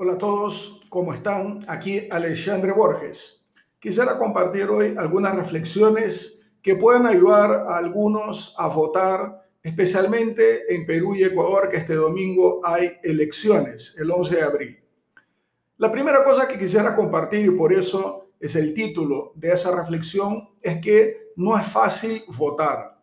[0.00, 1.64] Hola a todos, ¿cómo están?
[1.66, 3.44] Aquí Alexandre Borges.
[3.80, 11.16] Quisiera compartir hoy algunas reflexiones que puedan ayudar a algunos a votar, especialmente en Perú
[11.16, 14.84] y Ecuador, que este domingo hay elecciones, el 11 de abril.
[15.78, 20.48] La primera cosa que quisiera compartir, y por eso es el título de esa reflexión,
[20.62, 23.00] es que no es fácil votar.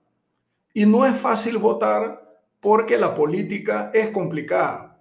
[0.73, 4.95] Y no es fácil votar porque la política es complicada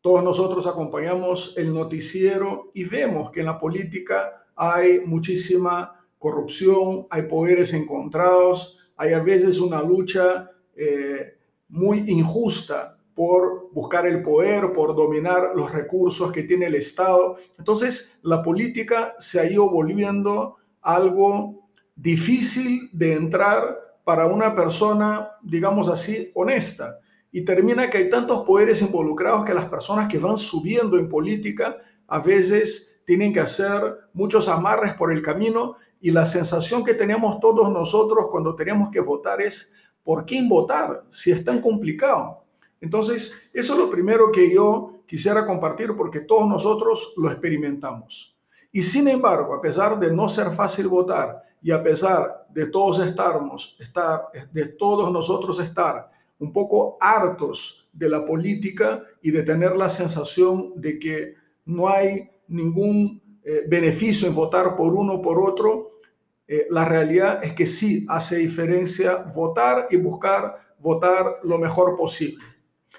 [0.00, 7.22] todos nosotros acompañamos el noticiero y vemos que en la política hay muchísima corrupción, hay
[7.22, 14.96] poderes encontrados, hay a veces una lucha eh, muy injusta por buscar el poder, por
[14.96, 17.36] dominar los recursos que tiene el Estado.
[17.58, 25.88] Entonces, la política se ha ido volviendo algo difícil de entrar para una persona, digamos
[25.88, 27.00] así, honesta
[27.32, 31.76] y termina que hay tantos poderes involucrados que las personas que van subiendo en política
[32.06, 37.38] a veces tienen que hacer muchos amarres por el camino y la sensación que tenemos
[37.40, 42.44] todos nosotros cuando tenemos que votar es, ¿por quién votar si es tan complicado?
[42.80, 48.34] Entonces, eso es lo primero que yo quisiera compartir porque todos nosotros lo experimentamos.
[48.72, 53.00] Y sin embargo, a pesar de no ser fácil votar y a pesar de todos
[53.00, 56.10] estarmos, estar, de todos nosotros estar
[56.40, 61.34] un poco hartos de la política y de tener la sensación de que
[61.66, 66.00] no hay ningún eh, beneficio en votar por uno o por otro,
[66.48, 72.44] eh, la realidad es que sí hace diferencia votar y buscar votar lo mejor posible.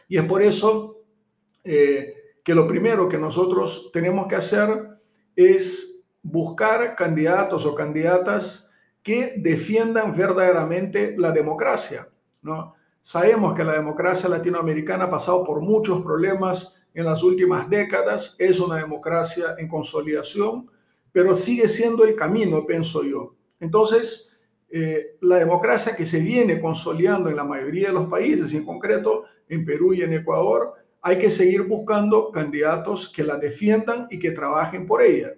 [0.07, 1.03] Y es por eso
[1.63, 4.99] eh, que lo primero que nosotros tenemos que hacer
[5.35, 8.69] es buscar candidatos o candidatas
[9.03, 12.07] que defiendan verdaderamente la democracia,
[12.41, 12.75] ¿no?
[13.01, 18.59] Sabemos que la democracia latinoamericana ha pasado por muchos problemas en las últimas décadas, es
[18.59, 20.69] una democracia en consolidación,
[21.11, 23.35] pero sigue siendo el camino, pienso yo.
[23.59, 24.37] Entonces,
[24.69, 29.23] eh, la democracia que se viene consolidando en la mayoría de los países, en concreto
[29.49, 34.31] en Perú y en Ecuador, hay que seguir buscando candidatos que la defiendan y que
[34.31, 35.33] trabajen por ella.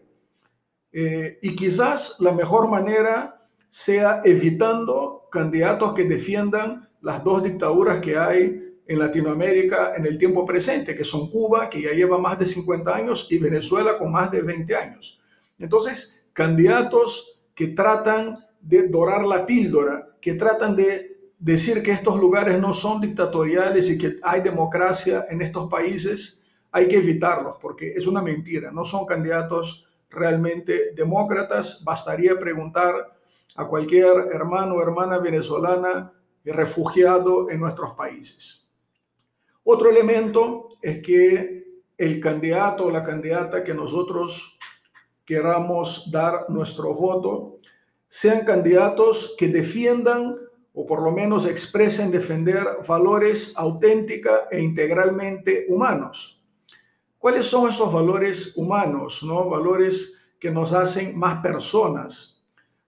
[0.91, 8.17] Eh, y quizás la mejor manera sea evitando candidatos que defiendan las dos dictaduras que
[8.17, 12.45] hay en Latinoamérica en el tiempo presente, que son Cuba, que ya lleva más de
[12.45, 15.21] 50 años, y Venezuela con más de 20 años.
[15.59, 22.59] Entonces, candidatos que tratan de dorar la píldora, que tratan de decir que estos lugares
[22.59, 28.07] no son dictatoriales y que hay democracia en estos países, hay que evitarlos, porque es
[28.07, 31.83] una mentira, no son candidatos realmente demócratas.
[31.83, 33.13] Bastaría preguntar
[33.55, 36.13] a cualquier hermano o hermana venezolana
[36.51, 38.69] refugiado en nuestros países.
[39.63, 41.63] Otro elemento es que
[41.97, 44.57] el candidato o la candidata que nosotros
[45.25, 47.57] queramos dar nuestro voto
[48.07, 50.33] sean candidatos que defiendan
[50.73, 56.41] o por lo menos expresen defender valores auténtica e integralmente humanos.
[57.17, 59.49] ¿Cuáles son esos valores humanos, no?
[59.49, 62.32] Valores que nos hacen más personas,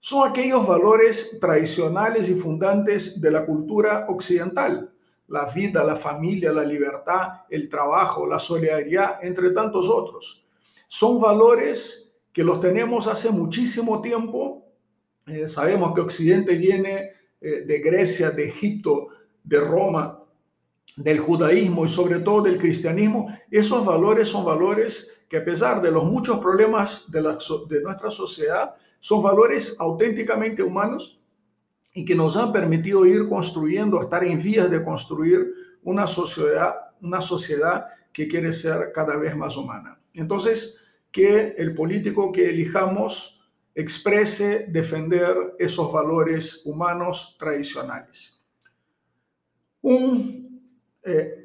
[0.05, 4.93] son aquellos valores tradicionales y fundantes de la cultura occidental,
[5.29, 10.45] la vida, la familia, la libertad, el trabajo, la solidaridad, entre tantos otros.
[10.85, 14.67] Son valores que los tenemos hace muchísimo tiempo.
[15.25, 17.09] Eh, sabemos que Occidente viene
[17.41, 19.07] eh, de Grecia, de Egipto,
[19.43, 20.23] de Roma,
[20.97, 23.35] del judaísmo y sobre todo del cristianismo.
[23.49, 28.75] Esos valores son valores que a pesar de los muchos problemas de, de nuestra sociedad,
[29.05, 31.21] son valores auténticamente humanos
[31.93, 35.45] y que nos han permitido ir construyendo, estar en vías de construir
[35.83, 40.01] una sociedad, una sociedad que quiere ser cada vez más humana.
[40.11, 40.79] Entonces,
[41.11, 43.39] que el político que elijamos
[43.75, 48.43] exprese defender esos valores humanos tradicionales.
[49.83, 50.67] Un
[51.03, 51.44] eh,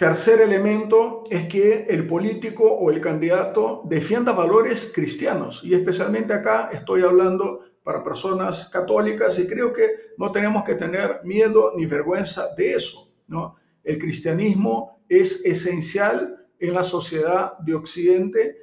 [0.00, 6.70] Tercer elemento es que el político o el candidato defienda valores cristianos y especialmente acá
[6.72, 12.54] estoy hablando para personas católicas y creo que no tenemos que tener miedo ni vergüenza
[12.56, 13.56] de eso, ¿no?
[13.84, 18.56] El cristianismo es esencial en la sociedad de Occidente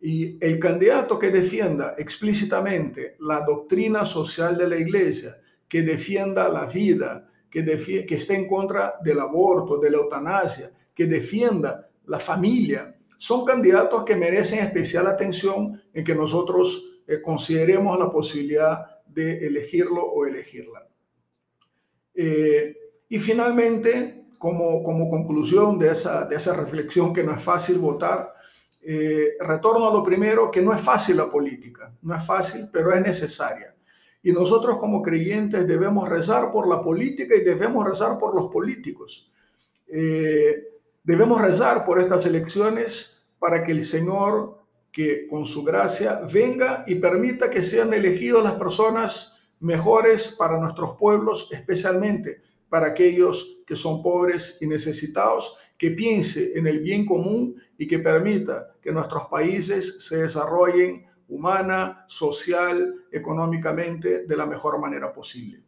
[0.00, 6.66] y el candidato que defienda explícitamente la doctrina social de la iglesia, que defienda la
[6.66, 7.64] vida, que,
[8.06, 14.04] que esté en contra del aborto, de la eutanasia, que defienda la familia, son candidatos
[14.04, 20.86] que merecen especial atención en que nosotros eh, consideremos la posibilidad de elegirlo o elegirla.
[22.14, 22.76] Eh,
[23.08, 28.34] y finalmente, como, como conclusión de esa, de esa reflexión que no es fácil votar,
[28.82, 32.92] eh, retorno a lo primero, que no es fácil la política, no es fácil, pero
[32.92, 33.74] es necesaria.
[34.22, 39.30] Y nosotros como creyentes debemos rezar por la política y debemos rezar por los políticos.
[41.04, 44.58] Debemos rezar por estas elecciones para que el Señor,
[44.90, 50.96] que con su gracia venga y permita que sean elegidos las personas mejores para nuestros
[50.96, 57.60] pueblos, especialmente para aquellos que son pobres y necesitados, que piense en el bien común
[57.76, 65.12] y que permita que nuestros países se desarrollen humana, social, económicamente de la mejor manera
[65.12, 65.62] posible.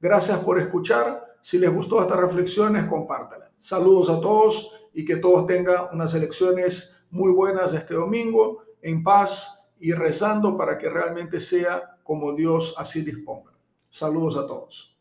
[0.00, 1.31] Gracias por escuchar.
[1.42, 3.50] Si les gustó estas reflexiones, compártanlas.
[3.58, 9.60] Saludos a todos y que todos tengan unas elecciones muy buenas este domingo, en paz
[9.78, 13.52] y rezando para que realmente sea como Dios así disponga.
[13.90, 14.91] Saludos a todos.